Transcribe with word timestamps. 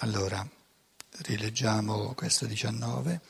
Allora, 0.00 0.46
rileggiamo 1.22 2.14
questo 2.14 2.46
19. 2.46 3.20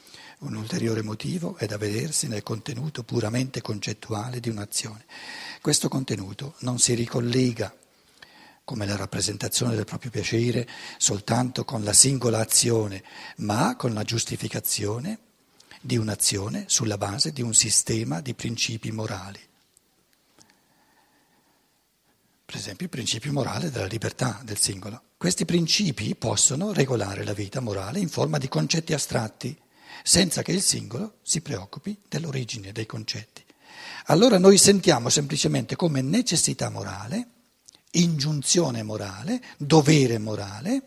Un 0.41 0.55
ulteriore 0.55 1.01
motivo 1.01 1.57
è 1.57 1.65
da 1.65 1.79
vedersi 1.79 2.29
nel 2.29 2.43
contenuto 2.43 3.05
puramente 3.05 3.63
concettuale 3.63 4.39
di 4.39 4.51
un'azione. 4.51 5.07
Questo 5.63 5.89
contenuto 5.89 6.57
non 6.59 6.79
si 6.79 6.93
ricollega 6.93 7.75
come 8.65 8.85
la 8.85 8.97
rappresentazione 8.97 9.75
del 9.77 9.87
proprio 9.87 10.11
piacere 10.11 10.69
soltanto 10.99 11.65
con 11.65 11.83
la 11.85 11.95
singola 11.95 12.41
azione, 12.41 13.03
ma 13.37 13.75
con 13.77 13.95
la 13.95 14.03
giustificazione 14.03 15.19
di 15.81 15.97
un'azione 15.97 16.65
sulla 16.67 16.99
base 16.99 17.33
di 17.33 17.41
un 17.41 17.55
sistema 17.55 18.21
di 18.21 18.35
principi 18.35 18.93
morali. 18.93 19.48
Per 22.49 22.57
esempio 22.57 22.87
il 22.87 22.91
principio 22.91 23.31
morale 23.31 23.71
della 23.71 23.85
libertà 23.85 24.41
del 24.43 24.57
singolo. 24.57 25.03
Questi 25.19 25.45
principi 25.45 26.15
possono 26.15 26.73
regolare 26.73 27.23
la 27.23 27.35
vita 27.35 27.61
morale 27.61 27.99
in 27.99 28.09
forma 28.09 28.39
di 28.39 28.49
concetti 28.49 28.95
astratti, 28.95 29.55
senza 30.03 30.41
che 30.41 30.53
il 30.53 30.63
singolo 30.63 31.19
si 31.21 31.43
preoccupi 31.43 32.01
dell'origine 32.09 32.73
dei 32.73 32.87
concetti. 32.87 33.45
Allora 34.07 34.39
noi 34.39 34.57
sentiamo 34.57 35.11
semplicemente 35.11 35.77
come 35.77 36.01
necessità 36.01 36.71
morale, 36.71 37.29
ingiunzione 37.91 38.83
morale, 38.83 39.43
dovere 39.59 40.17
morale, 40.17 40.83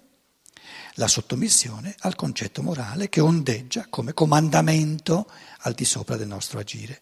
la 0.95 1.07
sottomissione 1.07 1.93
al 1.99 2.15
concetto 2.15 2.63
morale 2.63 3.07
che 3.07 3.21
ondeggia 3.21 3.85
come 3.87 4.15
comandamento 4.15 5.29
al 5.59 5.73
di 5.73 5.85
sopra 5.85 6.17
del 6.17 6.27
nostro 6.27 6.57
agire. 6.57 7.01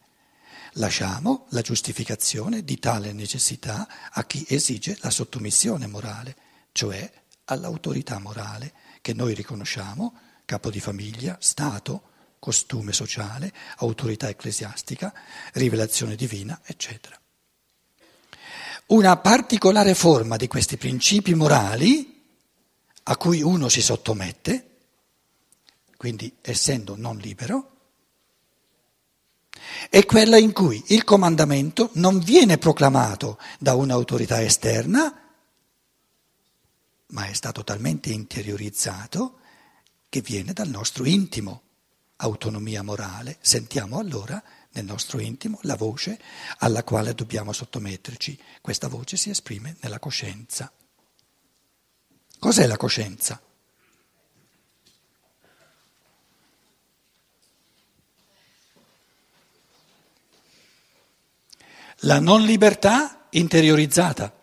Lasciamo 0.74 1.48
la 1.50 1.62
giustificazione 1.62 2.64
di 2.64 2.78
tale 2.78 3.12
necessità 3.12 3.88
a 4.12 4.24
chi 4.26 4.46
esige 4.48 4.98
la 5.02 5.10
sottomissione 5.10 5.88
morale, 5.88 6.36
cioè 6.72 7.12
all'autorità 7.46 8.20
morale 8.20 8.74
che 9.02 9.14
noi 9.14 9.34
riconosciamo, 9.34 10.14
capo 10.46 10.70
di 10.70 10.80
famiglia, 10.80 11.38
Stato, 11.40 12.04
costume 12.40 12.94
sociale, 12.94 13.52
autorità 13.78 14.30
ecclesiastica, 14.30 15.14
rivelazione 15.54 16.16
divina, 16.16 16.60
eccetera. 16.64 17.20
Una 18.88 19.18
particolare 19.18 19.94
forma 19.94 20.36
di 20.36 20.48
questi 20.48 20.78
principi 20.78 21.34
morali 21.36 22.24
a 23.04 23.18
cui 23.18 23.42
uno 23.42 23.70
si 23.70 23.82
sottomette, 23.82 24.68
quindi 25.98 26.38
essendo 26.42 26.96
non 26.96 27.18
libero, 27.18 27.79
è 29.90 30.06
quella 30.06 30.38
in 30.38 30.52
cui 30.54 30.84
il 30.88 31.04
comandamento 31.04 31.90
non 31.94 32.20
viene 32.20 32.58
proclamato 32.58 33.40
da 33.60 33.76
un'autorità 33.76 34.42
esterna, 34.42 35.14
ma 37.08 37.26
è 37.26 37.34
stato 37.34 37.64
talmente 37.64 38.12
interiorizzato 38.12 39.40
che 40.10 40.22
viene 40.22 40.54
dal 40.54 40.70
nostro 40.70 41.06
intimo, 41.06 41.62
autonomia 42.18 42.84
morale. 42.84 43.38
Sentiamo 43.42 44.00
allora 44.00 44.42
nel 44.72 44.86
nostro 44.86 45.20
intimo 45.20 45.60
la 45.64 45.76
voce 45.76 46.20
alla 46.60 46.84
quale 46.84 47.14
dobbiamo 47.14 47.52
sottometterci. 47.52 48.40
Questa 48.62 48.88
voce 48.88 49.18
si 49.18 49.30
esprime 49.30 49.78
nella 49.82 50.00
coscienza. 50.00 50.72
Cos'è 52.38 52.66
la 52.68 52.78
coscienza? 52.78 53.42
La 62.04 62.20
non 62.20 62.44
libertà 62.44 63.28
interiorizzata 63.32 64.34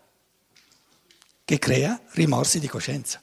che 1.43 1.57
crea 1.59 1.99
rimorsi 2.11 2.59
di 2.59 2.67
coscienza. 2.67 3.21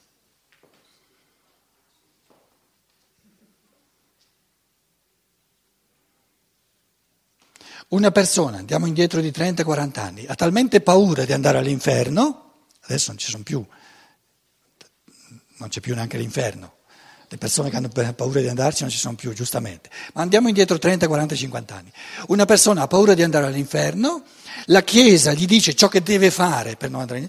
Una 7.89 8.11
persona, 8.11 8.57
andiamo 8.57 8.87
indietro 8.87 9.21
di 9.21 9.31
30-40 9.31 9.99
anni, 10.01 10.27
ha 10.27 10.35
talmente 10.35 10.81
paura 10.81 11.25
di 11.25 11.33
andare 11.33 11.59
all'inferno, 11.59 12.67
adesso 12.81 13.11
non 13.11 13.19
ci 13.19 13.31
sono 13.31 13.45
più, 13.45 13.65
non 15.59 15.69
c'è 15.69 15.81
più 15.81 15.95
neanche 15.95 16.19
l'inferno, 16.19 16.79
le 17.29 17.39
persone 17.39 17.71
che 17.71 17.77
hanno 17.77 17.89
paura 17.89 18.41
di 18.41 18.49
andarci 18.49 18.83
non 18.83 18.91
ci 18.91 18.99
sono 18.99 19.15
più, 19.15 19.33
giustamente, 19.33 19.91
ma 20.13 20.23
andiamo 20.23 20.49
indietro 20.49 20.79
30, 20.79 21.07
40, 21.07 21.35
50 21.35 21.75
anni. 21.75 21.93
Una 22.29 22.45
persona 22.45 22.83
ha 22.83 22.87
paura 22.87 23.15
di 23.15 23.23
andare 23.23 23.47
all'inferno, 23.47 24.25
la 24.67 24.83
Chiesa 24.83 25.33
gli 25.33 25.47
dice 25.47 25.75
ciò 25.75 25.89
che 25.89 26.03
deve 26.03 26.31
fare 26.31 26.77
per 26.77 26.91
non 26.91 27.01
andare, 27.01 27.29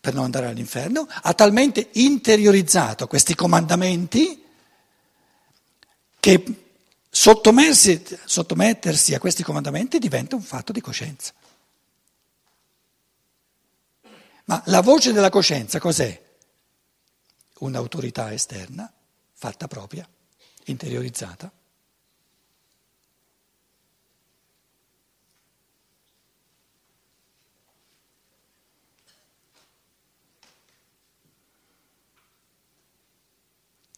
per 0.00 0.14
non 0.14 0.24
andare 0.24 0.46
all'inferno, 0.46 1.06
ha 1.08 1.34
talmente 1.34 1.88
interiorizzato 1.92 3.06
questi 3.06 3.34
comandamenti 3.34 4.44
che 6.20 6.44
sottomettersi 7.08 9.14
a 9.14 9.18
questi 9.18 9.42
comandamenti 9.42 9.98
diventa 9.98 10.36
un 10.36 10.42
fatto 10.42 10.72
di 10.72 10.80
coscienza. 10.80 11.32
Ma 14.44 14.62
la 14.66 14.80
voce 14.80 15.12
della 15.12 15.30
coscienza 15.30 15.80
cos'è? 15.80 16.22
Un'autorità 17.58 18.32
esterna, 18.32 18.92
fatta 19.46 19.68
propria, 19.68 20.08
interiorizzata. 20.64 21.52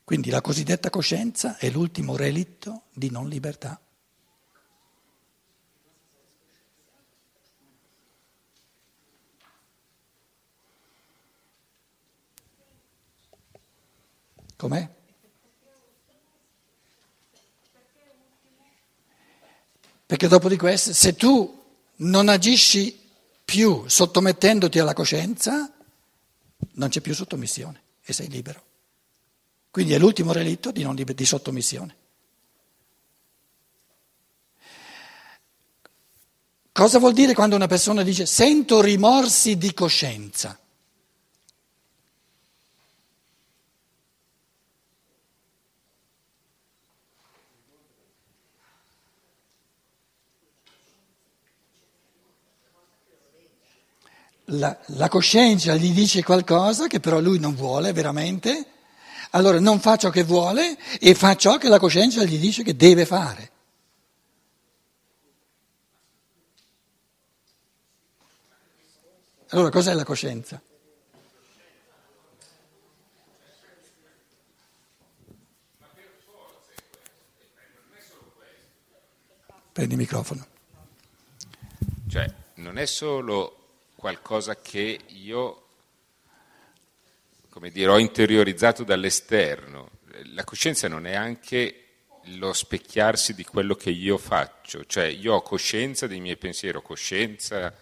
Quindi 0.04 0.28
la 0.28 0.42
cosiddetta 0.42 0.90
coscienza 0.90 1.56
è 1.56 1.70
l'ultimo 1.70 2.14
relitto 2.14 2.82
di 2.92 3.10
non 3.10 3.26
libertà. 3.26 3.80
Com'è? 14.56 14.97
Perché 20.08 20.26
dopo 20.26 20.48
di 20.48 20.56
questo, 20.56 20.94
se 20.94 21.16
tu 21.16 21.64
non 21.96 22.30
agisci 22.30 22.98
più 23.44 23.84
sottomettendoti 23.86 24.78
alla 24.78 24.94
coscienza, 24.94 25.70
non 26.76 26.88
c'è 26.88 27.02
più 27.02 27.14
sottomissione 27.14 27.82
e 28.02 28.14
sei 28.14 28.30
libero. 28.30 28.62
Quindi 29.70 29.92
è 29.92 29.98
l'ultimo 29.98 30.32
relitto 30.32 30.70
di, 30.70 30.82
liber- 30.94 31.14
di 31.14 31.26
sottomissione. 31.26 31.96
Cosa 36.72 36.98
vuol 36.98 37.12
dire 37.12 37.34
quando 37.34 37.56
una 37.56 37.66
persona 37.66 38.02
dice 38.02 38.24
sento 38.24 38.80
rimorsi 38.80 39.58
di 39.58 39.74
coscienza? 39.74 40.58
La, 54.50 54.78
la, 54.86 55.08
coscienza 55.08 55.74
gli 55.74 55.92
dice 55.92 56.22
qualcosa 56.22 56.86
che 56.86 57.00
però 57.00 57.20
lui 57.20 57.38
non 57.38 57.54
vuole 57.54 57.92
veramente 57.92 58.66
allora 59.30 59.60
non 59.60 59.78
fa 59.80 59.96
ciò 59.96 60.10
che 60.10 60.22
vuole 60.22 60.78
e 60.98 61.14
fa 61.14 61.36
ciò 61.36 61.58
che 61.58 61.68
la 61.68 61.78
coscienza 61.78 62.24
gli 62.24 62.38
dice 62.38 62.62
che 62.62 62.76
deve 62.76 63.04
fare. 63.04 63.50
Allora 69.50 69.70
cos'è 69.70 69.92
la 69.94 70.04
coscienza? 70.04 70.60
Prendi 79.72 79.94
il 79.94 80.00
microfono. 80.00 80.46
Cioè, 82.08 82.34
non 82.54 82.78
è 82.78 82.86
solo 82.86 83.57
qualcosa 83.98 84.60
che 84.60 85.00
io 85.06 85.64
come 87.58 87.72
dire, 87.72 87.90
ho 87.90 87.98
interiorizzato 87.98 88.84
dall'esterno. 88.84 89.90
La 90.34 90.44
coscienza 90.44 90.86
non 90.86 91.06
è 91.06 91.16
anche 91.16 91.86
lo 92.36 92.52
specchiarsi 92.52 93.34
di 93.34 93.42
quello 93.42 93.74
che 93.74 93.90
io 93.90 94.16
faccio, 94.16 94.84
cioè 94.84 95.06
io 95.06 95.34
ho 95.34 95.42
coscienza 95.42 96.06
dei 96.06 96.20
miei 96.20 96.36
pensieri, 96.36 96.76
ho 96.76 96.82
coscienza 96.82 97.74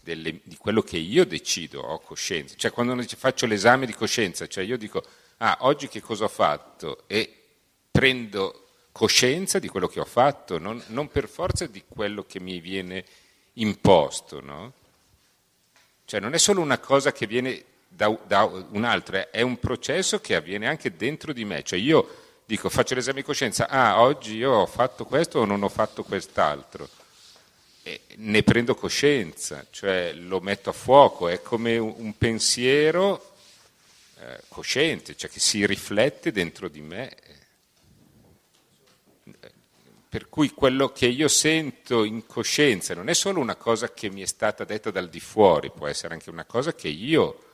delle, 0.00 0.40
di 0.42 0.56
quello 0.56 0.82
che 0.82 0.96
io 0.96 1.24
decido, 1.24 1.80
ho 1.80 2.00
coscienza. 2.00 2.56
Cioè 2.56 2.72
quando 2.72 3.00
faccio 3.16 3.46
l'esame 3.46 3.86
di 3.86 3.92
coscienza, 3.92 4.48
cioè 4.48 4.64
io 4.64 4.76
dico, 4.76 5.00
ah, 5.36 5.58
oggi 5.60 5.86
che 5.86 6.00
cosa 6.00 6.24
ho 6.24 6.28
fatto? 6.28 7.04
E 7.06 7.32
prendo 7.88 8.66
coscienza 8.90 9.60
di 9.60 9.68
quello 9.68 9.86
che 9.86 10.00
ho 10.00 10.04
fatto, 10.04 10.58
non, 10.58 10.82
non 10.88 11.08
per 11.08 11.28
forza 11.28 11.68
di 11.68 11.84
quello 11.86 12.24
che 12.24 12.40
mi 12.40 12.58
viene 12.58 13.04
imposto, 13.54 14.40
no? 14.40 14.72
Cioè 16.10 16.18
non 16.18 16.34
è 16.34 16.38
solo 16.38 16.60
una 16.60 16.78
cosa 16.78 17.12
che 17.12 17.28
viene 17.28 17.62
da, 17.86 18.08
da 18.26 18.42
un 18.42 18.82
altro, 18.82 19.30
è 19.30 19.42
un 19.42 19.60
processo 19.60 20.20
che 20.20 20.34
avviene 20.34 20.66
anche 20.66 20.96
dentro 20.96 21.32
di 21.32 21.44
me, 21.44 21.62
cioè 21.62 21.78
io 21.78 22.40
dico 22.44 22.68
faccio 22.68 22.96
l'esame 22.96 23.20
di 23.20 23.24
coscienza, 23.24 23.68
ah 23.68 24.00
oggi 24.00 24.34
io 24.34 24.50
ho 24.50 24.66
fatto 24.66 25.04
questo 25.04 25.38
o 25.38 25.44
non 25.44 25.62
ho 25.62 25.68
fatto 25.68 26.02
quest'altro, 26.02 26.88
e 27.84 28.00
ne 28.16 28.42
prendo 28.42 28.74
coscienza, 28.74 29.64
cioè 29.70 30.12
lo 30.14 30.40
metto 30.40 30.70
a 30.70 30.72
fuoco, 30.72 31.28
è 31.28 31.42
come 31.42 31.78
un 31.78 32.18
pensiero 32.18 33.34
eh, 34.18 34.40
cosciente, 34.48 35.16
cioè 35.16 35.30
che 35.30 35.38
si 35.38 35.64
riflette 35.64 36.32
dentro 36.32 36.68
di 36.68 36.80
me. 36.80 37.14
Per 40.10 40.28
cui 40.28 40.50
quello 40.50 40.88
che 40.88 41.06
io 41.06 41.28
sento 41.28 42.02
in 42.02 42.26
coscienza 42.26 42.96
non 42.96 43.08
è 43.08 43.14
solo 43.14 43.38
una 43.38 43.54
cosa 43.54 43.92
che 43.92 44.10
mi 44.10 44.22
è 44.22 44.26
stata 44.26 44.64
detta 44.64 44.90
dal 44.90 45.08
di 45.08 45.20
fuori, 45.20 45.70
può 45.70 45.86
essere 45.86 46.14
anche 46.14 46.30
una 46.30 46.44
cosa 46.44 46.74
che 46.74 46.88
io... 46.88 47.44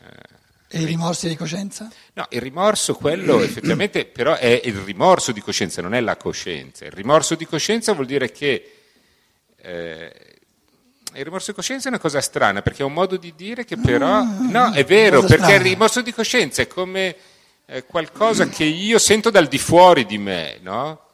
Eh, 0.00 0.36
e 0.70 0.80
i 0.80 0.86
rimorsi 0.86 1.28
di 1.28 1.36
coscienza? 1.36 1.90
No, 2.14 2.26
il 2.30 2.40
rimorso, 2.40 2.94
quello 2.94 3.40
effettivamente, 3.44 4.06
però 4.06 4.34
è 4.36 4.62
il 4.64 4.76
rimorso 4.76 5.30
di 5.30 5.42
coscienza, 5.42 5.82
non 5.82 5.92
è 5.92 6.00
la 6.00 6.16
coscienza. 6.16 6.86
Il 6.86 6.92
rimorso 6.92 7.34
di 7.34 7.46
coscienza 7.46 7.92
vuol 7.92 8.06
dire 8.06 8.32
che 8.32 8.72
eh, 9.56 10.12
il 11.12 11.24
rimorso 11.24 11.50
di 11.50 11.56
coscienza 11.56 11.88
è 11.88 11.90
una 11.90 12.00
cosa 12.00 12.22
strana, 12.22 12.62
perché 12.62 12.80
è 12.80 12.86
un 12.86 12.94
modo 12.94 13.18
di 13.18 13.34
dire 13.36 13.66
che 13.66 13.76
però... 13.76 14.22
Mm, 14.22 14.48
no, 14.48 14.72
è 14.72 14.84
vero, 14.84 15.20
perché 15.20 15.36
strana. 15.36 15.54
il 15.54 15.60
rimorso 15.60 16.00
di 16.00 16.14
coscienza 16.14 16.62
è 16.62 16.66
come 16.66 17.14
eh, 17.66 17.84
qualcosa 17.84 18.48
che 18.48 18.64
io 18.64 18.98
sento 18.98 19.28
dal 19.28 19.48
di 19.48 19.58
fuori 19.58 20.06
di 20.06 20.16
me, 20.16 20.58
no? 20.62 21.07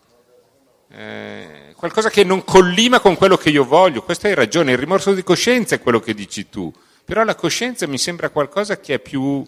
Eh, 0.96 1.74
qualcosa 1.74 2.08
che 2.08 2.22
non 2.22 2.44
collima 2.44 3.00
con 3.00 3.16
quello 3.16 3.36
che 3.36 3.50
io 3.50 3.64
voglio. 3.64 4.02
Questa 4.02 4.28
hai 4.28 4.34
ragione, 4.34 4.72
il 4.72 4.78
rimorso 4.78 5.12
di 5.12 5.24
coscienza 5.24 5.74
è 5.74 5.80
quello 5.80 5.98
che 5.98 6.14
dici 6.14 6.48
tu. 6.48 6.72
Però 7.04 7.24
la 7.24 7.34
coscienza 7.34 7.86
mi 7.88 7.98
sembra 7.98 8.30
qualcosa 8.30 8.78
che 8.78 8.94
è 8.94 8.98
più, 9.00 9.44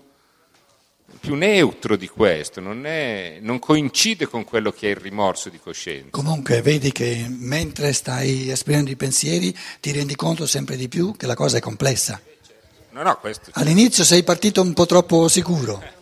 più 1.20 1.34
neutro 1.34 1.96
di 1.96 2.08
questo, 2.08 2.60
non, 2.60 2.84
è, 2.84 3.38
non, 3.40 3.60
coincide 3.60 4.26
con 4.26 4.44
quello 4.44 4.72
che 4.72 4.88
è 4.88 4.90
il 4.90 4.96
rimorso 4.96 5.48
di 5.48 5.60
coscienza. 5.60 6.08
Comunque 6.10 6.60
vedi 6.62 6.90
che 6.90 7.24
mentre 7.28 7.92
stai 7.92 8.50
esprimendo 8.50 8.90
i 8.90 8.96
pensieri 8.96 9.56
ti 9.80 9.92
rendi 9.92 10.16
conto 10.16 10.46
sempre 10.46 10.76
di 10.76 10.88
più 10.88 11.16
che 11.16 11.26
la 11.26 11.36
cosa 11.36 11.58
è 11.58 11.60
complessa. 11.60 12.20
No, 12.90 13.02
no, 13.02 13.18
questo... 13.18 13.50
All'inizio 13.52 14.02
sei 14.04 14.24
partito 14.24 14.60
un 14.62 14.74
po' 14.74 14.86
troppo 14.86 15.28
sicuro. 15.28 15.82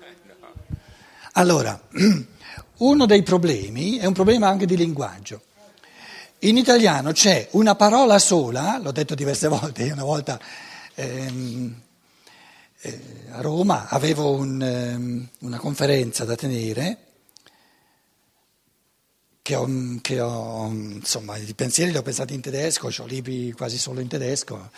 Allora, 1.36 1.80
uno 2.78 3.06
dei 3.06 3.22
problemi 3.22 3.98
è 3.98 4.06
un 4.06 4.12
problema 4.12 4.48
anche 4.48 4.66
di 4.66 4.76
linguaggio. 4.76 5.42
In 6.40 6.56
italiano 6.56 7.12
c'è 7.12 7.48
una 7.52 7.74
parola 7.74 8.18
sola, 8.18 8.78
l'ho 8.82 8.92
detto 8.92 9.14
diverse 9.14 9.48
volte, 9.48 9.90
una 9.90 10.04
volta 10.04 10.38
ehm, 10.94 11.80
eh, 12.80 13.00
a 13.30 13.40
Roma 13.40 13.88
avevo 13.88 14.32
un, 14.32 14.60
ehm, 14.60 15.28
una 15.40 15.58
conferenza 15.58 16.24
da 16.24 16.34
tenere 16.34 16.98
che 19.40 19.54
ho, 19.54 19.68
che 20.00 20.20
ho, 20.20 20.66
insomma, 20.68 21.36
i 21.36 21.54
pensieri 21.54 21.90
li 21.90 21.96
ho 21.98 22.02
pensati 22.02 22.34
in 22.34 22.40
tedesco, 22.40 22.90
ho 22.96 23.06
libri 23.06 23.52
quasi 23.52 23.78
solo 23.78 24.00
in 24.00 24.08
tedesco 24.08 24.70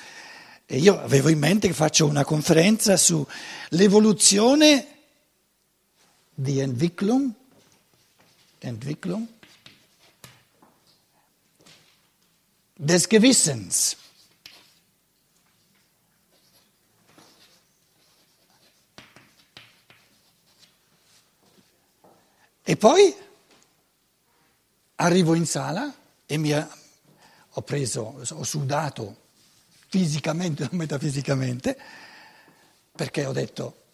e 0.66 0.78
io 0.78 1.00
avevo 1.00 1.28
in 1.28 1.38
mente 1.38 1.68
che 1.68 1.74
faccio 1.74 2.06
una 2.06 2.24
conferenza 2.24 2.96
sull'evoluzione 2.96 4.86
di 6.34 6.58
Entwicklung, 6.58 7.30
Entwicklung 8.66 9.26
des 12.78 13.06
Gewissens. 13.06 13.96
E 22.62 22.76
poi 22.76 23.14
arrivo 24.96 25.34
in 25.34 25.46
sala 25.46 25.94
e 26.26 26.36
mi 26.36 26.52
ho 26.52 27.62
preso, 27.62 28.20
ho 28.28 28.42
sudato 28.42 29.24
fisicamente, 29.88 30.64
non 30.64 30.76
metafisicamente, 30.76 31.78
perché 32.90 33.24
ho 33.24 33.32
detto, 33.32 33.85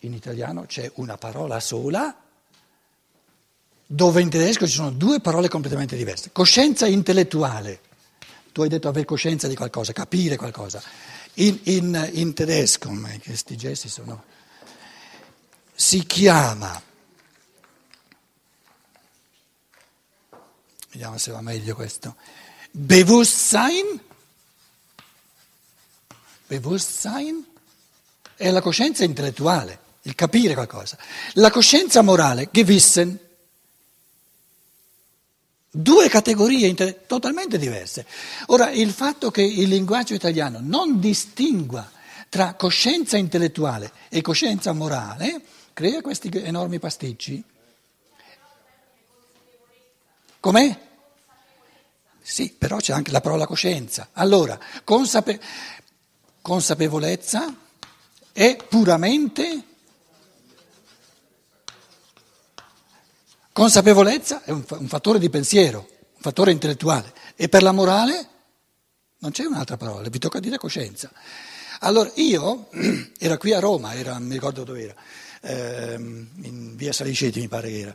in 0.00 0.12
italiano 0.12 0.64
c'è 0.66 0.90
una 0.96 1.16
parola 1.16 1.60
sola, 1.60 2.14
dove 3.86 4.20
in 4.20 4.28
tedesco 4.28 4.66
ci 4.66 4.74
sono 4.74 4.90
due 4.90 5.20
parole 5.20 5.48
completamente 5.48 5.96
diverse. 5.96 6.30
Coscienza 6.30 6.86
intellettuale, 6.86 7.80
tu 8.52 8.62
hai 8.62 8.68
detto 8.68 8.88
avere 8.88 9.06
coscienza 9.06 9.48
di 9.48 9.56
qualcosa, 9.56 9.92
capire 9.92 10.36
qualcosa. 10.36 10.82
In, 11.34 11.58
in, 11.64 12.10
in 12.14 12.34
tedesco, 12.34 12.90
ma 12.90 13.10
questi 13.22 13.56
gesti 13.56 13.88
sono 13.88 14.24
si 15.74 16.04
chiama, 16.04 16.82
vediamo 20.90 21.16
se 21.18 21.30
va 21.30 21.40
meglio 21.40 21.76
questo, 21.76 22.16
Bewusstsein, 22.72 24.00
Bewusstsein 26.48 27.46
è 28.34 28.50
la 28.50 28.60
coscienza 28.60 29.04
intellettuale, 29.04 29.86
il 30.02 30.14
capire 30.14 30.54
qualcosa. 30.54 30.96
La 31.34 31.50
coscienza 31.50 32.02
morale, 32.02 32.48
Gewissen, 32.50 33.18
due 35.70 36.08
categorie 36.08 36.74
totalmente 37.06 37.58
diverse. 37.58 38.06
Ora, 38.46 38.70
il 38.70 38.92
fatto 38.92 39.30
che 39.30 39.42
il 39.42 39.68
linguaggio 39.68 40.14
italiano 40.14 40.58
non 40.62 40.98
distingua 40.98 41.90
tra 42.28 42.54
coscienza 42.54 43.16
intellettuale 43.16 43.92
e 44.08 44.20
coscienza 44.20 44.72
morale 44.72 45.42
crea 45.72 46.00
questi 46.00 46.30
enormi 46.32 46.78
pasticci? 46.78 47.44
Com'è? 50.40 50.86
Sì, 52.20 52.54
però 52.56 52.76
c'è 52.76 52.92
anche 52.92 53.10
la 53.10 53.20
parola 53.20 53.46
coscienza. 53.46 54.10
Allora, 54.12 54.58
consape- 54.84 55.40
consapevolezza 56.42 57.54
è 58.32 58.56
puramente... 58.68 59.62
Consapevolezza 63.58 64.44
è 64.44 64.52
un, 64.52 64.62
un 64.68 64.86
fattore 64.86 65.18
di 65.18 65.28
pensiero, 65.30 65.78
un 66.14 66.20
fattore 66.20 66.52
intellettuale. 66.52 67.12
E 67.34 67.48
per 67.48 67.64
la 67.64 67.72
morale 67.72 68.28
non 69.18 69.32
c'è 69.32 69.46
un'altra 69.46 69.76
parola, 69.76 70.08
vi 70.08 70.20
tocca 70.20 70.38
dire 70.38 70.58
coscienza. 70.58 71.10
Allora 71.80 72.08
io, 72.14 72.68
era 73.18 73.36
qui 73.36 73.52
a 73.52 73.58
Roma, 73.58 73.94
era, 73.94 74.16
mi 74.20 74.34
ricordo 74.34 74.62
dove 74.62 74.82
era, 74.82 74.94
ehm, 75.40 76.28
in 76.42 76.76
via 76.76 76.92
Saliceti 76.92 77.40
mi 77.40 77.48
pare 77.48 77.68
che 77.68 77.78
era. 77.80 77.94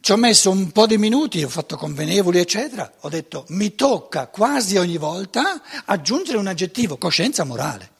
Ci 0.00 0.12
ho 0.12 0.16
messo 0.16 0.50
un 0.50 0.70
po' 0.70 0.86
di 0.86 0.98
minuti, 0.98 1.42
ho 1.42 1.48
fatto 1.48 1.78
convenevoli, 1.78 2.40
eccetera, 2.40 2.92
ho 3.00 3.08
detto 3.08 3.46
mi 3.48 3.74
tocca 3.74 4.26
quasi 4.26 4.76
ogni 4.76 4.98
volta 4.98 5.62
aggiungere 5.86 6.36
un 6.36 6.46
aggettivo, 6.46 6.98
coscienza 6.98 7.44
morale. 7.44 7.99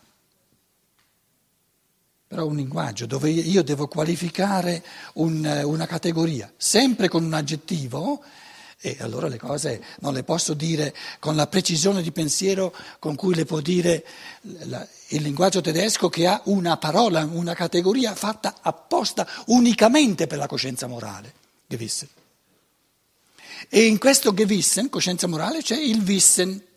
Però 2.31 2.47
un 2.47 2.55
linguaggio 2.55 3.07
dove 3.07 3.29
io 3.29 3.65
devo 3.65 3.89
qualificare 3.89 4.85
un, 5.15 5.63
una 5.65 5.87
categoria, 5.87 6.49
sempre 6.57 7.09
con 7.09 7.25
un 7.25 7.35
aggettivo, 7.35 8.23
e 8.81 8.99
allora 9.01 9.27
le 9.27 9.37
cose 9.37 9.83
non 9.99 10.15
le 10.15 10.23
posso 10.23 10.55
dire 10.55 10.95
con 11.19 11.35
la 11.35 11.49
precisione 11.49 12.03
di 12.03 12.13
pensiero 12.13 12.73
con 13.01 13.17
cui 13.17 13.35
le 13.35 13.47
può 13.47 13.59
dire 13.59 14.07
il 14.43 15.23
linguaggio 15.23 15.61
tedesco 15.61 16.09
che 16.09 16.29
ha 16.29 16.41
una 16.45 16.77
parola, 16.77 17.29
una 17.33 17.55
categoria 17.55 18.15
fatta 18.15 18.59
apposta 18.61 19.27
unicamente 19.47 20.29
per 20.29 20.39
la 20.39 20.47
coscienza 20.47 20.87
morale, 20.87 21.35
Gewissen. 21.67 22.09
E 23.69 23.87
in 23.87 23.99
questo 23.99 24.33
Gewissen, 24.33 24.89
coscienza 24.89 25.27
morale, 25.27 25.63
c'è 25.63 25.77
il 25.77 26.01
Wissen. 26.03 26.69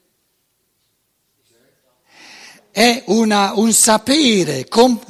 È 2.73 3.03
una, 3.07 3.53
un 3.53 3.71
sapere, 3.71 4.67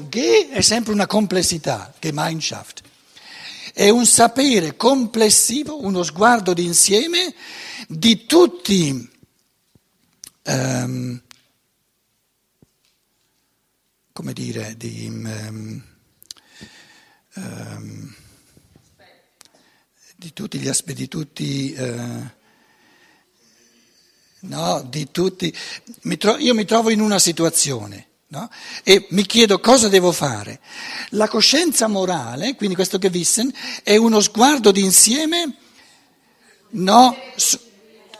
che 0.10 0.50
è 0.50 0.62
sempre 0.62 0.92
una 0.92 1.08
complessità, 1.08 1.94
Gemeinschaft 1.98 2.82
è 3.76 3.90
un 3.90 4.06
sapere 4.06 4.76
complessivo, 4.76 5.84
uno 5.84 6.04
sguardo 6.04 6.54
d'insieme 6.54 7.34
di 7.88 8.28
tutti 8.28 9.10
um, 10.44 11.22
come 14.14 14.34
dire, 14.34 14.78
di, 14.78 15.08
um, 15.08 15.84
di 20.16 20.34
tutti 20.34 20.60
gli 20.60 20.68
aspetti, 20.68 21.02
di 21.02 21.08
tutti, 21.08 21.76
uh, 21.76 22.30
no, 24.44 24.86
di 24.88 25.10
tutti, 25.12 25.54
mi 26.04 26.18
tro- 26.18 26.38
io 26.38 26.54
mi 26.54 26.66
trovo 26.66 26.90
in 26.90 27.02
una 27.02 27.20
situazione 27.20 28.08
No? 28.34 28.50
E 28.82 29.06
mi 29.12 29.28
chiedo 29.28 29.60
cosa 29.60 29.90
devo 29.90 30.12
fare. 30.12 30.60
La 31.10 31.28
coscienza 31.28 31.86
morale, 31.86 32.56
quindi 32.56 32.74
questo 32.74 32.98
Gewissen, 32.98 33.54
è 33.84 33.96
uno 33.96 34.20
sguardo 34.22 34.72
d'insieme, 34.72 35.56
no, 36.72 37.16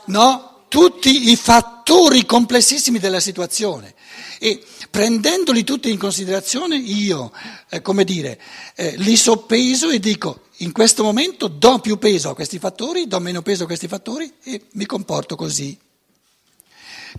no, 0.04 0.66
tutti 0.68 1.30
i 1.30 1.36
fattori 1.36 2.24
complessissimi 2.26 3.00
della 3.00 3.18
situazione 3.18 3.94
e 4.38 4.62
prendendoli 4.88 5.64
tutti 5.64 5.90
in 5.90 5.98
considerazione 5.98 6.76
io, 6.76 7.32
eh, 7.68 7.82
come 7.82 8.04
dire, 8.04 8.40
eh, 8.76 8.94
li 8.98 9.16
soppeso 9.16 9.90
e 9.90 9.98
dico 9.98 10.42
in 10.58 10.70
questo 10.70 11.02
momento 11.02 11.48
do 11.48 11.80
più 11.80 11.98
peso 11.98 12.30
a 12.30 12.34
questi 12.36 12.60
fattori, 12.60 13.08
do 13.08 13.18
meno 13.18 13.42
peso 13.42 13.64
a 13.64 13.66
questi 13.66 13.88
fattori 13.88 14.32
e 14.44 14.66
mi 14.74 14.86
comporto 14.86 15.34
così. 15.34 15.76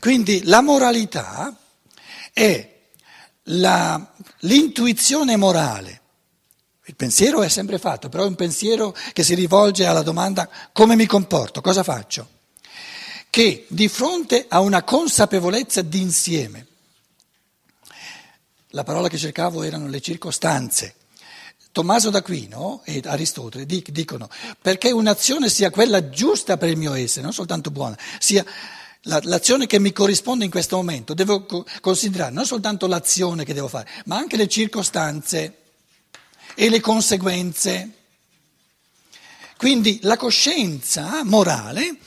Quindi 0.05 0.43
la 0.43 0.61
moralità 0.61 1.57
è 2.31 2.73
la, 3.45 4.13
l'intuizione 4.41 5.35
morale. 5.35 6.01
Il 6.85 6.95
pensiero 6.95 7.41
è 7.41 7.49
sempre 7.49 7.79
fatto, 7.79 8.07
però 8.07 8.23
è 8.23 8.27
un 8.27 8.35
pensiero 8.35 8.95
che 9.13 9.23
si 9.23 9.33
rivolge 9.33 9.87
alla 9.87 10.03
domanda 10.03 10.47
come 10.71 10.95
mi 10.95 11.07
comporto, 11.07 11.59
cosa 11.61 11.81
faccio? 11.81 12.29
Che 13.31 13.65
di 13.67 13.87
fronte 13.87 14.45
a 14.47 14.59
una 14.59 14.83
consapevolezza 14.83 15.81
d'insieme, 15.81 16.67
la 18.67 18.83
parola 18.83 19.09
che 19.09 19.17
cercavo 19.17 19.63
erano 19.63 19.87
le 19.87 20.01
circostanze. 20.01 20.97
Tommaso 21.71 22.11
d'Aquino 22.11 22.81
e 22.83 23.01
Aristotele 23.03 23.65
dicono 23.65 24.29
perché 24.61 24.91
un'azione 24.91 25.49
sia 25.49 25.71
quella 25.71 26.09
giusta 26.09 26.57
per 26.57 26.69
il 26.69 26.77
mio 26.77 26.93
essere, 26.93 27.23
non 27.23 27.33
soltanto 27.33 27.71
buona, 27.71 27.97
sia 28.19 28.45
l'azione 29.05 29.67
che 29.67 29.79
mi 29.79 29.91
corrisponde 29.91 30.45
in 30.45 30.51
questo 30.51 30.75
momento, 30.75 31.13
devo 31.13 31.45
considerare 31.81 32.31
non 32.31 32.45
soltanto 32.45 32.87
l'azione 32.87 33.45
che 33.45 33.53
devo 33.53 33.67
fare, 33.67 33.87
ma 34.05 34.17
anche 34.17 34.37
le 34.37 34.47
circostanze 34.47 35.57
e 36.55 36.69
le 36.69 36.79
conseguenze. 36.79 37.91
Quindi 39.57 39.99
la 40.01 40.17
coscienza 40.17 41.23
morale 41.23 41.97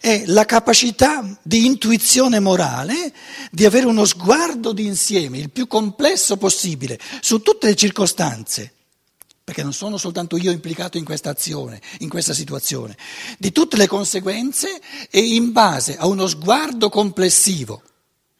è 0.00 0.24
la 0.26 0.44
capacità 0.44 1.38
di 1.42 1.64
intuizione 1.64 2.38
morale 2.38 3.12
di 3.50 3.64
avere 3.64 3.86
uno 3.86 4.04
sguardo 4.04 4.72
d'insieme, 4.72 5.38
il 5.38 5.50
più 5.50 5.66
complesso 5.66 6.36
possibile, 6.36 6.98
su 7.20 7.40
tutte 7.40 7.68
le 7.68 7.74
circostanze, 7.74 8.73
perché 9.44 9.62
non 9.62 9.74
sono 9.74 9.98
soltanto 9.98 10.38
io 10.38 10.50
implicato 10.50 10.96
in 10.96 11.04
questa 11.04 11.28
azione, 11.28 11.80
in 11.98 12.08
questa 12.08 12.32
situazione, 12.32 12.96
di 13.38 13.52
tutte 13.52 13.76
le 13.76 13.86
conseguenze 13.86 14.80
e 15.10 15.20
in 15.20 15.52
base 15.52 15.98
a 15.98 16.06
uno 16.06 16.26
sguardo 16.26 16.88
complessivo 16.88 17.82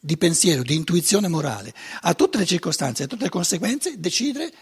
di 0.01 0.17
pensiero, 0.17 0.63
di 0.63 0.75
intuizione 0.75 1.29
morale, 1.29 1.75
a 2.01 2.15
tutte 2.15 2.39
le 2.39 2.47
circostanze 2.47 3.03
a 3.03 3.07
tutte 3.07 3.25
le 3.25 3.31
conseguenze, 3.31 4.01
decidere 4.01 4.53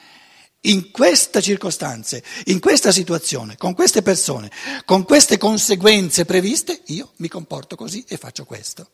in 0.63 0.91
queste 0.91 1.41
circostanze, 1.41 2.23
in 2.47 2.61
questa 2.61 2.93
situazione, 2.93 3.57
con 3.57 3.75
queste 3.75 4.03
persone, 4.03 4.51
con 4.85 5.05
queste 5.05 5.39
conseguenze 5.39 6.25
previste, 6.25 6.83
io 6.87 7.13
mi 7.17 7.29
comporto 7.29 7.77
così 7.77 8.05
e 8.07 8.17
faccio 8.17 8.45
questo. 8.45 8.89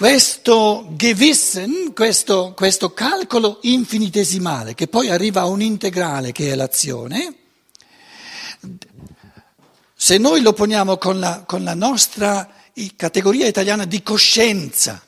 Questo 0.00 0.86
Gewissen, 0.92 1.92
questo, 1.92 2.54
questo 2.56 2.94
calcolo 2.94 3.58
infinitesimale 3.64 4.72
che 4.72 4.88
poi 4.88 5.10
arriva 5.10 5.42
a 5.42 5.46
un 5.46 5.60
integrale 5.60 6.32
che 6.32 6.50
è 6.50 6.54
l'azione, 6.54 7.34
se 9.94 10.16
noi 10.16 10.40
lo 10.40 10.54
poniamo 10.54 10.96
con 10.96 11.18
la, 11.18 11.44
con 11.46 11.64
la 11.64 11.74
nostra 11.74 12.50
categoria 12.96 13.46
italiana 13.46 13.84
di 13.84 14.02
coscienza, 14.02 15.04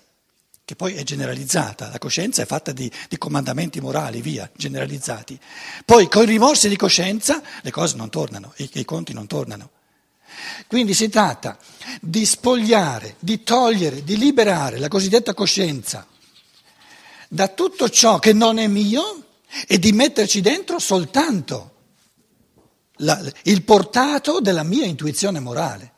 che 0.63 0.77
poi 0.77 0.93
è 0.93 1.05
generalizzata, 1.05 1.89
la 1.89 1.99
coscienza 1.99 2.43
è 2.43 2.45
fatta 2.45 2.73
di, 2.73 2.93
di, 3.09 3.17
comandamenti 3.17 3.81
morali, 3.81 4.21
via, 4.21 4.51
generalizzati. 4.55 5.41
Poi 5.87 6.07
con 6.11 6.25
i 6.25 6.27
rimorsi 6.27 6.69
di 6.69 6.77
coscienza 6.77 7.41
le 7.63 7.71
cose 7.71 7.97
non 7.97 8.11
tornano, 8.11 8.53
i, 8.59 8.69
i 8.75 8.85
conti 8.85 9.15
non 9.15 9.27
tornano. 9.27 9.71
Quindi 10.67 10.95
si 10.95 11.09
tratta 11.09 11.59
di 12.01 12.25
spogliare, 12.25 13.17
di 13.19 13.43
togliere, 13.43 14.05
di 14.05 14.17
liberare 14.17 14.79
la 14.79 14.89
cosiddetta 14.89 15.35
coscienza 15.35 16.07
da 17.29 17.49
tutto 17.49 17.89
ciò 17.89 18.19
che 18.19 18.33
non 18.33 18.59
è 18.59 18.67
mio 18.67 19.25
e 19.67 19.79
di 19.79 19.93
metterci 19.93 20.41
dentro 20.41 20.79
soltanto 20.79 21.71
la, 22.97 23.21
il 23.45 23.63
portato 23.63 24.41
della 24.41 24.63
mia 24.63 24.85
intuizione 24.85 25.41
morale 25.41 25.93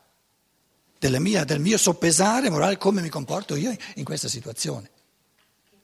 mia, 1.19 1.43
del 1.43 1.59
mio 1.59 1.77
soppesare 1.77 2.49
morale, 2.49 2.77
come 2.77 3.01
mi 3.01 3.09
comporto 3.09 3.55
io 3.55 3.75
in 3.95 4.03
questa 4.03 4.27
situazione. 4.27 4.89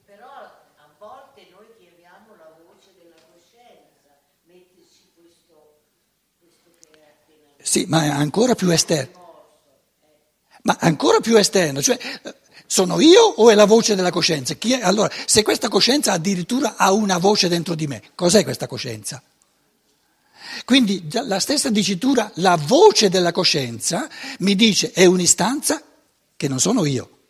Però 0.04 0.26
a 0.26 0.88
volte 0.98 1.46
noi 1.50 1.66
chiamiamo 1.78 2.34
la 2.36 2.50
voce 2.64 2.90
della 2.98 3.14
coscienza, 3.30 4.18
mettersi 4.46 5.10
questo, 5.14 5.78
questo 6.40 6.70
che 6.80 6.98
è 6.98 7.14
appena... 7.22 7.61
Sì, 7.72 7.86
ma 7.88 8.04
è 8.04 8.08
ancora 8.08 8.54
più 8.54 8.68
esterno. 8.68 9.18
Ma 10.64 10.76
ancora 10.78 11.20
più 11.20 11.38
esterno, 11.38 11.80
cioè 11.80 11.98
sono 12.66 13.00
io 13.00 13.22
o 13.22 13.48
è 13.48 13.54
la 13.54 13.64
voce 13.64 13.94
della 13.94 14.10
coscienza? 14.10 14.54
Allora, 14.82 15.10
se 15.24 15.42
questa 15.42 15.70
coscienza 15.70 16.12
addirittura 16.12 16.76
ha 16.76 16.92
una 16.92 17.16
voce 17.16 17.48
dentro 17.48 17.74
di 17.74 17.86
me, 17.86 18.02
cos'è 18.14 18.44
questa 18.44 18.66
coscienza? 18.66 19.22
Quindi 20.66 21.08
la 21.12 21.40
stessa 21.40 21.70
dicitura, 21.70 22.30
la 22.34 22.56
voce 22.56 23.08
della 23.08 23.32
coscienza, 23.32 24.06
mi 24.40 24.54
dice 24.54 24.90
è 24.90 25.06
un'istanza 25.06 25.82
che 26.36 26.48
non 26.48 26.60
sono 26.60 26.84
io. 26.84 27.21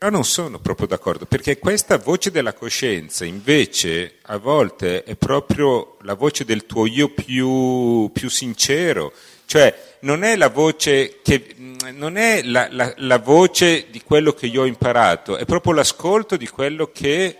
Però 0.00 0.10
non 0.10 0.24
sono 0.24 0.58
proprio 0.60 0.86
d'accordo, 0.86 1.26
perché 1.26 1.58
questa 1.58 1.98
voce 1.98 2.30
della 2.30 2.54
coscienza 2.54 3.26
invece 3.26 4.14
a 4.22 4.38
volte 4.38 5.04
è 5.04 5.14
proprio 5.14 5.98
la 6.04 6.14
voce 6.14 6.46
del 6.46 6.64
tuo 6.64 6.86
io 6.86 7.10
più, 7.10 8.10
più 8.10 8.30
sincero, 8.30 9.12
cioè 9.44 9.98
non 10.00 10.24
è 10.24 10.36
la 10.36 10.48
voce 10.48 11.18
che 11.22 11.54
non 11.92 12.16
è 12.16 12.40
la, 12.44 12.68
la, 12.70 12.94
la, 12.96 13.18
voce 13.18 13.90
di 13.90 14.00
quello 14.00 14.32
che 14.32 14.46
io 14.46 14.62
ho 14.62 14.64
imparato, 14.64 15.36
è 15.36 15.44
proprio 15.44 15.74
l'ascolto 15.74 16.38
di 16.38 16.48
quello 16.48 16.90
che 16.90 17.36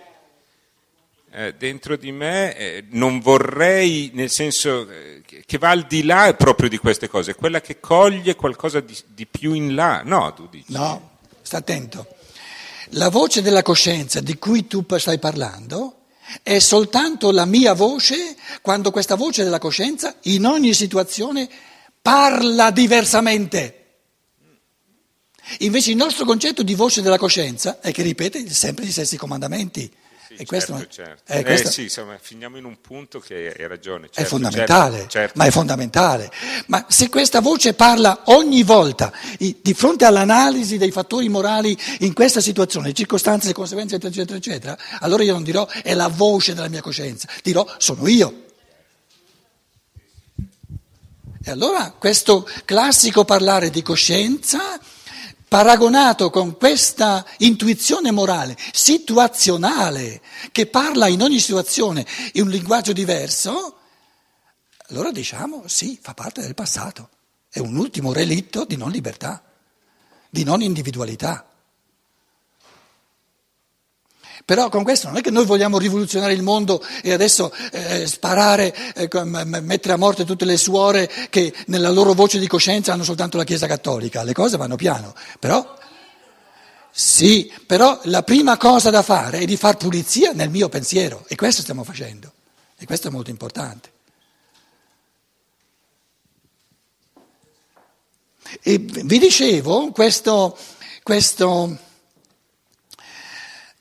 eh, 1.31 1.55
dentro 1.57 1.95
di 1.95 2.11
me 2.11 2.55
eh, 2.55 2.83
non 2.89 3.21
vorrei, 3.21 4.11
nel 4.13 4.29
senso 4.29 4.87
eh, 4.87 5.23
che 5.25 5.57
va 5.57 5.71
al 5.71 5.87
di 5.87 6.03
là 6.03 6.31
proprio 6.35 6.69
di 6.69 6.77
queste 6.77 7.09
cose, 7.09 7.33
quella 7.33 7.59
che 7.59 7.79
coglie 7.79 8.35
qualcosa 8.35 8.81
di, 8.81 8.95
di 9.07 9.25
più 9.25 9.53
in 9.53 9.73
là. 9.73 10.03
No, 10.05 10.31
tu 10.35 10.47
dici. 10.47 10.71
No, 10.71 11.17
sta 11.41 11.57
attento. 11.57 12.19
La 12.95 13.09
voce 13.09 13.41
della 13.41 13.61
coscienza 13.61 14.19
di 14.19 14.37
cui 14.37 14.67
tu 14.67 14.85
stai 14.97 15.17
parlando 15.17 16.07
è 16.43 16.59
soltanto 16.59 17.31
la 17.31 17.45
mia 17.45 17.73
voce 17.73 18.35
quando 18.61 18.91
questa 18.91 19.15
voce 19.15 19.43
della 19.43 19.59
coscienza 19.59 20.17
in 20.23 20.45
ogni 20.45 20.73
situazione 20.73 21.49
parla 22.01 22.69
diversamente. 22.69 23.77
Invece 25.59 25.91
il 25.91 25.97
nostro 25.97 26.25
concetto 26.25 26.63
di 26.63 26.75
voce 26.75 27.01
della 27.01 27.17
coscienza 27.17 27.79
è 27.79 27.93
che 27.93 28.03
ripete 28.03 28.49
sempre 28.49 28.85
gli 28.85 28.91
stessi 28.91 29.15
comandamenti. 29.15 29.89
Sì, 30.33 30.43
e 30.43 30.45
questo, 30.45 30.77
certo, 30.77 30.93
certo. 30.93 31.33
Eh, 31.33 31.43
questo 31.43 31.67
eh, 31.67 31.71
sì, 31.71 31.81
insomma, 31.83 32.17
finiamo 32.17 32.57
in 32.57 32.63
un 32.63 32.79
punto 32.79 33.19
che 33.19 33.53
hai 33.57 33.67
ragione. 33.67 34.05
Certo, 34.05 34.21
è 34.21 34.23
fondamentale, 34.23 34.95
certo, 34.95 35.09
certo. 35.09 35.33
ma 35.37 35.45
è 35.45 35.51
fondamentale. 35.51 36.31
Ma 36.67 36.85
se 36.87 37.09
questa 37.09 37.41
voce 37.41 37.73
parla 37.73 38.21
ogni 38.25 38.63
volta 38.63 39.11
di 39.37 39.73
fronte 39.73 40.05
all'analisi 40.05 40.77
dei 40.77 40.91
fattori 40.91 41.27
morali 41.27 41.77
in 41.99 42.13
questa 42.13 42.39
situazione, 42.39 42.93
circostanze, 42.93 43.47
le 43.47 43.53
conseguenze, 43.53 43.95
eccetera, 43.95 44.37
eccetera, 44.37 44.77
allora 44.99 45.23
io 45.23 45.33
non 45.33 45.43
dirò 45.43 45.67
è 45.67 45.93
la 45.93 46.07
voce 46.07 46.53
della 46.53 46.69
mia 46.69 46.81
coscienza, 46.81 47.27
dirò 47.43 47.67
sono 47.77 48.07
io. 48.07 48.45
E 51.43 51.51
allora 51.51 51.93
questo 51.97 52.47
classico 52.63 53.25
parlare 53.25 53.69
di 53.69 53.81
coscienza, 53.81 54.79
paragonato 55.51 56.29
con 56.29 56.55
questa 56.55 57.25
intuizione 57.39 58.09
morale, 58.11 58.55
situazionale, 58.71 60.21
che 60.53 60.65
parla 60.65 61.09
in 61.09 61.21
ogni 61.21 61.39
situazione 61.39 62.07
in 62.35 62.43
un 62.43 62.49
linguaggio 62.51 62.93
diverso, 62.93 63.79
allora 64.87 65.11
diciamo 65.11 65.63
sì, 65.65 65.99
fa 66.01 66.13
parte 66.13 66.39
del 66.39 66.53
passato, 66.53 67.09
è 67.49 67.59
un 67.59 67.75
ultimo 67.75 68.13
relitto 68.13 68.63
di 68.63 68.77
non 68.77 68.91
libertà, 68.91 69.43
di 70.29 70.45
non 70.45 70.61
individualità. 70.61 71.50
Però 74.51 74.67
con 74.67 74.83
questo 74.83 75.07
non 75.07 75.15
è 75.15 75.21
che 75.21 75.31
noi 75.31 75.45
vogliamo 75.45 75.77
rivoluzionare 75.77 76.33
il 76.33 76.41
mondo 76.41 76.83
e 77.01 77.13
adesso 77.13 77.53
eh, 77.71 78.05
sparare, 78.05 78.93
eh, 78.95 79.07
mettere 79.23 79.93
a 79.93 79.97
morte 79.97 80.25
tutte 80.25 80.43
le 80.43 80.57
suore 80.57 81.09
che 81.29 81.53
nella 81.67 81.89
loro 81.89 82.11
voce 82.11 82.37
di 82.37 82.47
coscienza 82.47 82.91
hanno 82.91 83.05
soltanto 83.05 83.37
la 83.37 83.45
Chiesa 83.45 83.65
Cattolica. 83.65 84.23
Le 84.23 84.33
cose 84.33 84.57
vanno 84.57 84.75
piano. 84.75 85.15
Però, 85.39 85.77
sì, 86.91 87.49
però 87.65 87.97
la 88.03 88.23
prima 88.23 88.57
cosa 88.57 88.89
da 88.89 89.01
fare 89.01 89.37
è 89.37 89.45
di 89.45 89.55
far 89.55 89.77
pulizia 89.77 90.33
nel 90.33 90.49
mio 90.49 90.67
pensiero 90.67 91.23
e 91.29 91.37
questo 91.37 91.61
stiamo 91.61 91.85
facendo. 91.85 92.29
E 92.77 92.85
questo 92.85 93.07
è 93.07 93.09
molto 93.09 93.29
importante. 93.29 93.89
E 98.61 98.79
vi 98.79 99.17
dicevo, 99.17 99.91
questo, 99.93 100.57
questo 101.03 101.89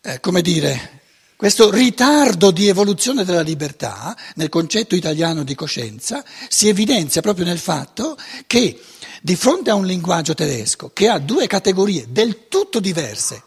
eh, 0.03 0.21
come 0.21 0.43
dire, 0.43 1.01
Questo 1.41 1.71
ritardo 1.71 2.51
di 2.51 2.69
evoluzione 2.69 3.25
della 3.25 3.41
libertà 3.41 4.15
nel 4.35 4.51
concetto 4.51 4.95
italiano 4.95 5.43
di 5.43 5.55
coscienza 5.55 6.23
si 6.51 6.69
evidenzia 6.69 7.23
proprio 7.23 7.47
nel 7.47 7.59
fatto 7.59 8.19
che 8.47 8.79
di 9.23 9.37
fronte 9.37 9.71
a 9.71 9.75
un 9.75 9.87
linguaggio 9.87 10.35
tedesco 10.35 10.91
che 10.93 11.09
ha 11.09 11.19
due 11.19 11.47
categorie 11.47 12.05
del 12.11 12.49
tutto 12.49 12.79
diverse, 12.79 13.43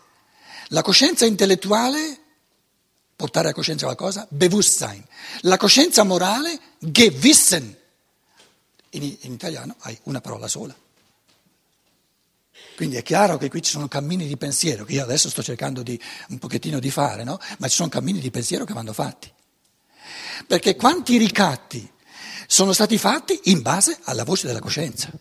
la 0.70 0.82
coscienza 0.82 1.28
intellettuale, 1.28 2.18
portare 3.16 3.50
a 3.50 3.54
coscienza 3.54 3.86
qualcosa, 3.86 4.26
Bewusstsein, 4.28 5.06
la 5.42 5.58
coscienza 5.58 6.02
morale, 6.02 6.60
Gewissen. 6.80 7.78
In, 8.90 9.18
in 9.22 9.34
italiano 9.34 9.76
hai 9.82 9.96
una 10.06 10.20
parola 10.20 10.48
sola. 10.48 10.76
Quindi 12.76 12.96
è 12.96 13.04
chiaro 13.04 13.38
che 13.38 13.50
qui 13.50 13.62
ci 13.62 13.72
sono 13.72 13.88
cammini 13.88 14.26
di 14.26 14.38
pensiero, 14.38 14.84
che 14.84 14.94
io 14.94 15.04
adesso 15.04 15.30
sto 15.30 15.44
cercando 15.44 15.84
di, 15.84 16.00
un 16.30 16.40
pochettino 16.40 16.80
di 16.80 16.90
fare, 16.90 17.24
no? 17.24 17.40
ma 17.60 17.68
ci 17.68 17.76
sono 17.76 17.90
cammini 17.90 18.20
di 18.20 18.32
pensiero 18.32 18.66
che 18.66 18.74
vanno 18.74 18.94
fatti. 18.94 19.32
Perché 20.48 20.76
quanti 20.76 21.18
ricatti 21.18 21.90
sono 22.48 22.74
stati 22.74 22.98
fatti 22.98 23.40
in 23.46 23.62
base 23.62 24.00
alla 24.04 24.24
voce 24.24 24.48
della 24.48 24.60
coscienza? 24.60 25.12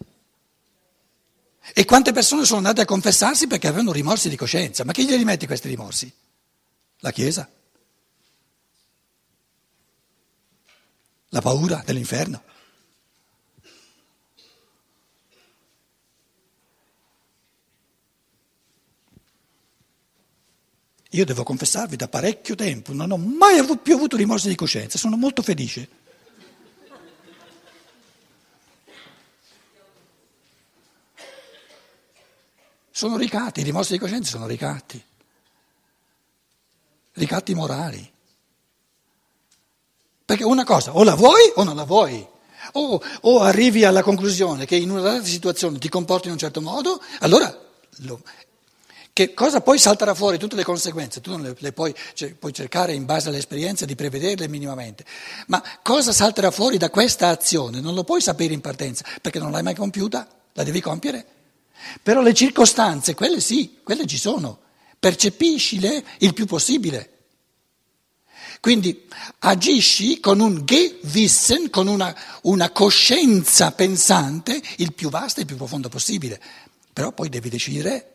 E 1.75 1.85
quante 1.85 2.12
persone 2.12 2.44
sono 2.44 2.59
andate 2.59 2.80
a 2.80 2.87
confessarsi 2.87 3.47
perché 3.47 3.68
avevano 3.68 3.92
rimorsi 3.92 4.28
di 4.28 4.37
coscienza? 4.37 4.85
Ma 4.85 4.92
chi 4.92 5.06
glieli 5.06 5.25
mette 5.25 5.47
questi 5.47 5.68
rimorsi? 5.68 6.12
La 6.99 7.12
Chiesa? 7.12 7.49
La 11.28 11.40
paura 11.40 11.82
dell'inferno? 11.85 12.42
Io 21.14 21.26
devo 21.26 21.42
confessarvi 21.42 21.97
da 21.97 22.09
parecchio 22.09 22.54
tempo, 22.54 22.95
non 22.95 23.11
ho 23.11 23.19
mai 23.19 23.62
più 23.83 23.95
avuto 23.95 24.16
rimorsi 24.16 24.49
di 24.49 24.54
coscienza, 24.54 24.97
sono 24.97 25.16
molto 25.16 25.42
felice. 25.42 25.88
Sono 32.90 33.19
ricatti, 33.19 33.61
i 33.61 33.64
rimorsi 33.64 33.92
di 33.92 33.99
coscienza 33.99 34.31
sono 34.31 34.47
ricatti, 34.47 35.02
ricatti 37.14 37.54
morali. 37.54 38.11
Perché 40.25 40.45
una 40.45 40.64
cosa, 40.64 40.97
o 40.97 41.02
la 41.04 41.14
vuoi 41.14 41.52
o 41.57 41.64
non 41.64 41.76
la 41.76 41.85
vuoi. 41.85 42.26
O, 42.73 43.02
o 43.23 43.40
arrivi 43.40 43.85
alla 43.85 44.02
conclusione 44.02 44.64
che 44.64 44.76
in 44.76 44.88
una 44.88 45.00
data 45.00 45.25
situazione 45.25 45.78
ti 45.78 45.90
comporti 45.90 46.28
in 46.28 46.35
un 46.35 46.38
certo 46.38 46.62
modo, 46.62 47.02
allora 47.19 47.54
lo, 47.97 48.23
che 49.14 49.35
cosa 49.35 49.61
poi 49.61 49.78
salterà 49.78 50.14
fuori? 50.14 50.38
Tutte 50.38 50.57
le 50.57 50.64
conseguenze, 50.64 51.21
tu 51.21 51.31
non 51.33 51.42
le, 51.42 51.54
le 51.59 51.73
puoi, 51.73 51.95
cioè, 52.14 52.33
puoi, 52.33 52.52
cercare 52.54 52.95
in 52.95 53.04
base 53.04 53.28
all'esperienza 53.28 53.85
di 53.85 53.95
prevederle 53.95 54.49
minimamente, 54.49 55.04
ma 55.49 55.62
cosa 55.83 56.12
salterà 56.12 56.50
fuori 56.50 56.78
da 56.78 56.88
questa 56.88 57.28
azione? 57.28 57.81
Non 57.81 57.95
lo 57.95 58.04
puoi 58.04 58.23
sapere 58.23 58.54
in 58.54 58.62
partenza 58.62 59.04
perché 59.21 59.38
non 59.38 59.50
l'hai 59.50 59.62
mai 59.62 59.75
compiuta, 59.75 60.26
la 60.54 60.62
devi 60.62 60.81
compiere. 60.81 61.26
Però 62.02 62.23
le 62.23 62.33
circostanze, 62.33 63.14
quelle 63.14 63.40
sì, 63.40 63.81
quelle 63.83 64.07
ci 64.07 64.16
sono, 64.16 64.61
percepiscile 64.99 66.02
il 66.19 66.33
più 66.33 66.47
possibile. 66.47 67.11
Quindi 68.61 69.09
agisci 69.40 70.21
con 70.21 70.40
un 70.40 70.64
Gewissen, 70.64 71.69
con 71.69 71.87
una, 71.87 72.16
una 72.42 72.71
coscienza 72.71 73.73
pensante 73.73 74.62
il 74.76 74.95
più 74.95 75.11
vasta 75.11 75.38
e 75.38 75.40
il 75.42 75.49
più 75.49 75.57
profondo 75.57 75.88
possibile. 75.88 76.40
Però 76.92 77.12
poi 77.12 77.28
devi 77.28 77.49
decidere 77.49 78.12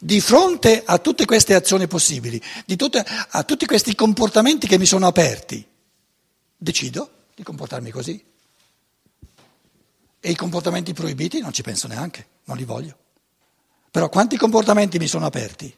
di 0.00 0.20
fronte 0.20 0.82
a 0.84 0.98
tutte 0.98 1.24
queste 1.24 1.54
azioni 1.54 1.86
possibili, 1.86 2.42
tutte, 2.76 3.04
a 3.30 3.42
tutti 3.42 3.66
questi 3.66 3.94
comportamenti 3.94 4.66
che 4.66 4.78
mi 4.78 4.86
sono 4.86 5.06
aperti, 5.06 5.66
decido 6.56 7.10
di 7.34 7.42
comportarmi 7.42 7.90
così. 7.90 8.24
E 10.20 10.30
i 10.30 10.36
comportamenti 10.36 10.92
proibiti 10.92 11.40
non 11.40 11.52
ci 11.52 11.62
penso 11.62 11.86
neanche, 11.86 12.26
non 12.44 12.56
li 12.56 12.64
voglio. 12.64 12.96
Però 13.90 14.08
quanti 14.08 14.36
comportamenti 14.36 14.98
mi 14.98 15.06
sono 15.06 15.26
aperti? 15.26 15.74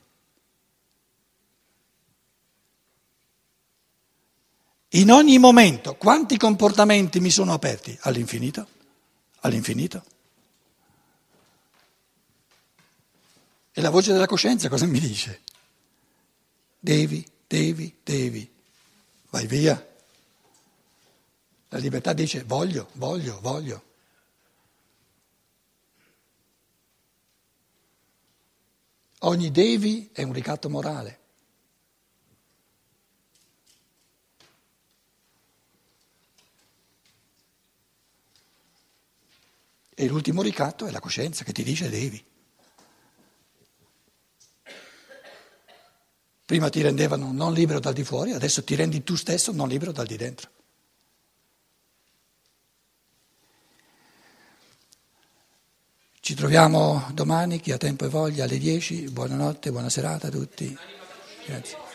In 4.95 5.11
ogni 5.13 5.39
momento, 5.39 5.95
quanti 5.95 6.37
comportamenti 6.37 7.21
mi 7.21 7.31
sono 7.31 7.53
aperti? 7.53 7.97
All'infinito? 8.03 8.67
All'infinito? 9.41 10.05
E 13.73 13.81
la 13.81 13.91
voce 13.91 14.13
della 14.13 14.27
coscienza 14.27 14.69
cosa 14.69 14.87
mi 14.87 14.99
dice? 14.99 15.43
Devi, 16.79 17.25
devi, 17.47 17.97
devi, 18.03 18.51
vai 19.31 19.47
via. 19.47 19.87
La 21.69 21.79
libertà 21.79 22.13
dice 22.13 22.43
voglio, 22.43 22.89
voglio, 22.95 23.39
voglio. 23.41 23.85
Ogni 29.21 29.51
devi 29.51 30.11
è 30.13 30.23
un 30.23 30.33
ricatto 30.33 30.69
morale. 30.69 31.19
E 39.95 40.07
l'ultimo 40.07 40.41
ricatto 40.41 40.87
è 40.87 40.91
la 40.91 40.99
coscienza 40.99 41.45
che 41.45 41.53
ti 41.53 41.63
dice 41.63 41.91
devi. 41.91 42.25
Prima 46.51 46.69
ti 46.69 46.83
rendevano 46.83 47.31
non 47.31 47.53
libero 47.53 47.79
dal 47.79 47.93
di 47.93 48.03
fuori, 48.03 48.33
adesso 48.33 48.65
ti 48.65 48.75
rendi 48.75 49.05
tu 49.05 49.15
stesso 49.15 49.53
non 49.53 49.69
libero 49.69 49.93
dal 49.93 50.05
di 50.05 50.17
dentro. 50.17 50.51
Ci 56.19 56.35
troviamo 56.35 57.09
domani, 57.13 57.61
chi 57.61 57.71
ha 57.71 57.77
tempo 57.77 58.05
e 58.05 58.09
voglia, 58.09 58.47
alle 58.47 58.59
10. 58.59 59.11
Buonanotte, 59.11 59.71
buona 59.71 59.91
serata 59.91 60.27
a 60.27 60.31
tutti. 60.31 60.77
Grazie. 61.47 61.90